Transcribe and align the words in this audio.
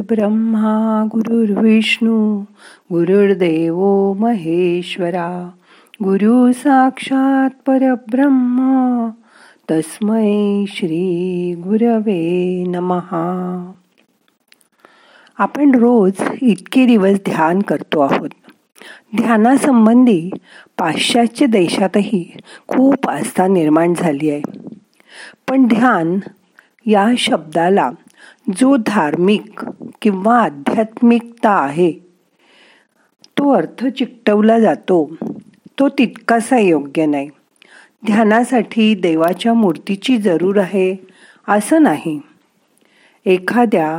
ब्रह्मा 0.00 1.06
गुरुर्विष्णू 1.12 2.40
गुरुर्देव 2.92 4.12
महेश्वरा 4.12 5.50
गुरु 6.04 6.52
साक्षात 6.52 7.50
परब्रह्म 7.66 9.08
तस्मै 9.70 10.64
श्री 10.68 11.54
गुरवे 11.58 12.64
नमहा 12.66 13.72
आपण 15.38 15.70
रोज 15.74 16.12
इतके 16.42 16.86
दिवस 16.86 17.12
ध्यान 17.12 17.62
करतो 17.62 18.00
आहोत. 18.00 18.28
ध्यानासंबंधी 19.16 20.30
पाश्चात्य 20.78 21.46
देशातही 21.46 22.36
खूप 22.68 23.08
आस्था 23.08 23.46
निर्माण 23.46 23.94
झाली 23.96 24.30
आहे. 24.30 24.42
पण 25.48 25.66
ध्यान 25.66 26.18
या 26.86 27.08
शब्दाला 27.18 27.90
जो 28.54 28.76
धार्मिक 28.76 29.60
किंवा 30.02 30.38
आध्यात्मिकता 30.40 31.50
आहे 31.50 31.92
तो 33.38 33.50
अर्थ 33.50 33.86
चिकटवला 33.86 34.58
जातो. 34.58 35.16
तो 35.78 35.88
तितकासा 35.88 36.58
योग्य 36.58 37.06
नाही. 37.06 37.30
ध्यानासाठी 38.06 38.94
देवाच्या 38.94 39.54
मूर्तीची 39.54 40.16
जरूर 40.16 40.58
आहे 40.58 40.96
असं 41.48 41.82
नाही. 41.82 42.20
एखाद्या 43.24 43.98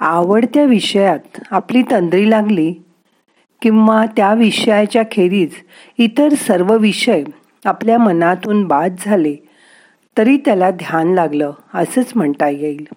आवडत्या 0.00 0.64
विषयात 0.64 1.38
आपली 1.50 1.82
तंद्री 1.82 2.30
लागली 2.30 2.74
किंवा 3.62 4.04
त्या 4.16 4.34
विषयाच्या 4.34 5.02
खेरीज 5.10 5.50
इतर 5.98 6.28
सर्व 6.34 6.76
विषय 6.76 7.24
आपल्या 7.64 7.98
मनातून 7.98 8.64
बाद 8.64 8.94
झाले 8.98 9.36
तरी 10.18 10.36
त्याला 10.36 10.70
ध्यान 10.70 11.14
लागलं 11.14 11.52
असंच 11.74 12.12
म्हणता 12.14 12.48
येईल. 12.48 12.88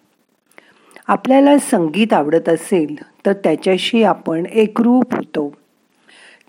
आपल्याला 1.07 1.57
संगीत 1.57 2.13
आवडत 2.13 2.49
असेल 2.49 2.95
तर 3.25 3.33
त्याच्याशी 3.33 4.03
आपण 4.03 4.45
एकरूप 4.45 5.15
होतो. 5.15 5.53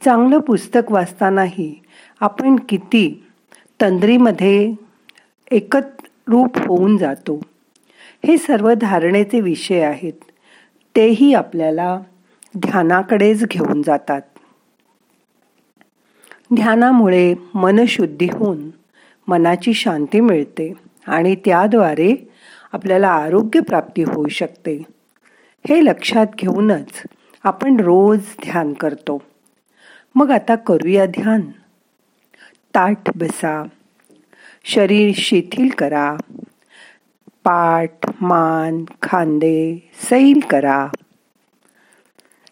चांगलं 0.05 0.39
पुस्तक 0.39 0.92
वाचतानाही 0.92 1.83
आपण 2.20 2.56
किती 2.56 3.25
तंद्रीमध्ये 3.80 4.75
एकत 5.50 6.03
रूप 6.27 6.58
होऊन 6.58 6.97
जातो. 6.97 7.41
हे 8.27 8.39
सर्व 8.39 8.72
धारणेचे 8.72 9.41
विषय 9.41 9.80
आहेत. 9.80 10.12
तेही 10.97 11.34
आपल्याला 11.34 12.00
ध्यानाकडेच 12.58 13.45
घेऊन 13.45 13.83
जातात. 13.83 14.20
ध्यानामुळे 16.55 17.34
मनशुद्धी 17.55 18.28
होऊन 18.33 18.70
मनाची 19.28 19.75
शांती 19.75 20.20
मिळते 20.20 20.73
आणि 21.06 21.34
त्याद्वारे 21.34 22.28
आपल्याला 22.72 23.09
आरोग्य 23.09 23.61
प्राप्ती 23.61 24.03
होऊ 24.03 24.28
शकते. 24.28 24.83
हे 25.69 25.84
लक्षात 25.84 26.27
घेऊनच 26.39 27.03
आपण 27.45 27.81
रोज 27.81 28.19
ध्यान 28.19 28.73
करतो. 28.73 29.23
मग 30.14 30.31
आता 30.31 30.55
करूया 30.55 31.06
ध्यान. 31.06 31.41
ताठ 32.75 33.17
बसा. 33.17 33.64
शरीर 34.64 35.12
शिथिल 35.14 35.69
करा. 35.69 36.17
पाठ 37.45 37.91
मान 38.20 38.84
खांदे 39.03 39.91
सैल 40.03 40.41
करा. 40.51 40.89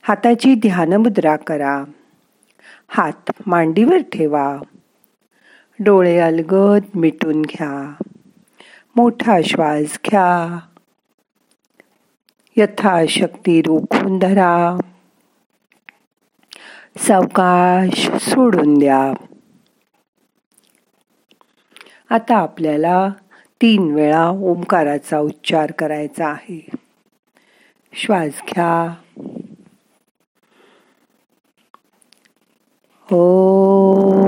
हाताची 0.02 0.54
ध्यानमुद्रा 0.54 1.36
करा. 1.36 1.84
हात 2.88 3.30
मांडीवर 3.46 3.98
ठेवा. 3.98 4.58
डोळे 5.78 6.18
अलगद 6.18 6.82
मिटून 6.94 7.42
घ्या. 7.42 7.94
मोठा 8.96 9.38
श्वास 9.44 9.98
घ्या. 10.10 10.58
यथाशक्ती 12.56 13.62
रोखून 13.62 14.18
धरा. 14.18 14.76
सावकाश 16.98 18.10
सोडून 18.10 18.78
द्या. 18.78 19.12
आता 22.10 22.36
आपल्याला 22.36 23.08
तीन 23.62 23.94
वेळा 23.94 24.28
ओंकाराचा 24.28 25.18
उच्चार 25.18 25.72
करायचा 25.72 26.28
आहे. 26.28 26.68
श्वास 27.92 28.42
घ्या. 28.48 28.94
हो 33.10 34.23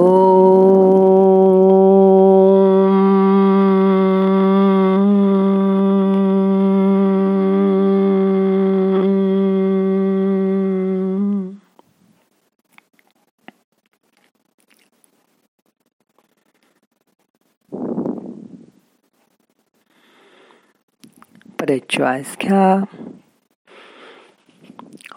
परत 21.60 21.92
श्वास 21.92 22.38
घ्या. 22.42 22.99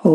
मन 0.04 0.14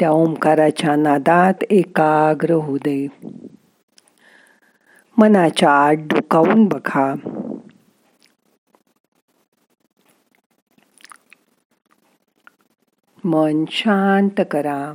त्या 0.00 0.10
ओंकाराच्या 0.10 0.96
नादात 0.96 1.64
एकाग्र 1.70 2.50
होऊ 2.50 2.78
दे. 2.78 3.06
मनाच्या 5.18 5.70
आत 5.70 5.94
डोकावून 5.94 6.64
बघा. 6.64 7.14
मन 13.24 13.64
शांत 13.70 14.40
करा. 14.50 14.92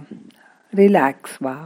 रिलॅक्स 0.75 1.37
व्हा. 1.41 1.65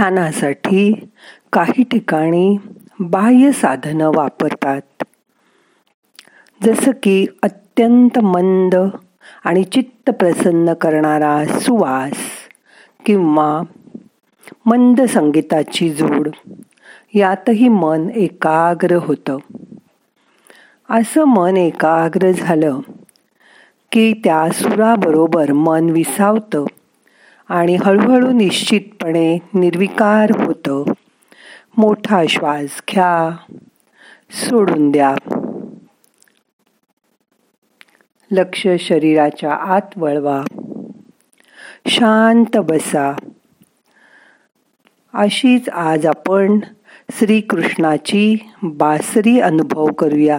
ध्यानासाठी 0.00 1.08
काही 1.52 1.82
ठिकाणी 1.82 2.56
बाह्य 3.00 3.52
साधनं 3.52 4.10
वापरतात. 4.14 5.02
जसं 6.62 6.90
की 7.02 7.26
अत्यंत 7.42 8.18
मंद 8.18 8.74
आणि 9.44 9.64
चित्त 9.64 10.10
प्रसन्न 10.10 10.72
करणारा 10.72 11.44
सुवास 11.44 12.12
किंवा 13.06 13.62
मंद 14.66 15.02
संगीताची 15.02 15.90
जोड 15.90 16.28
यातही 17.14 17.68
मन 17.68 18.10
एकाग्र 18.14 18.94
होतं. 18.94 19.36
असं 20.90 21.24
मन 21.24 21.56
एकाग्र 21.56 22.30
झालं 22.30 22.80
की 23.92 24.12
त्या 24.12 24.48
सुराबरोबर 24.52 25.52
मन 25.52 25.90
विसावतं. 25.90 26.64
आणि 27.50 27.76
हळूहळू 27.76 28.32
निश्चितपणे 28.32 29.38
निर्विकार 29.54 30.46
होतं. 30.46 30.92
मोठा 31.76 32.22
श्वास 32.28 32.82
घ्या. 32.90 33.36
सोडून 34.30 34.90
द्या. 34.90 35.14
लक्ष 38.30 38.66
शरीराच्या 38.78 39.54
आत 39.54 39.80
वळवा. 39.96 40.42
शांत 41.86 42.56
बसा. 42.56 43.16
अशीच 45.14 45.68
आज 45.68 46.06
आपण 46.06 46.60
श्रीकृष्णाची 47.12 48.36
बासरी 48.62 49.40
अनुभव 49.40 49.86
करूया. 49.86 50.38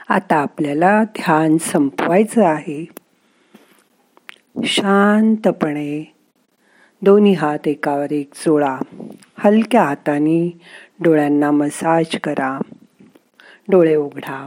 आता 0.08 0.36
आपल्याला 0.36 1.04
ध्यान 1.04 1.58
संपवायचं 1.58 2.44
आहे. 2.44 2.88
शांतपणे 4.64 6.14
दोन्ही 7.02 7.32
हात 7.32 7.68
एकावर 7.68 8.12
एक 8.12 8.32
जोडा. 8.34 8.78
हलक्या 9.38 9.82
हाताने 9.82 10.58
डोळ्यांना 11.00 11.50
मसाज 11.50 12.06
करा. 12.24 12.58
डोळे 13.68 13.94
उघडा. 13.94 14.46